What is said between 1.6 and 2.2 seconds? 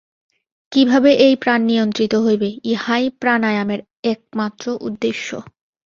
নিয়ন্ত্রিত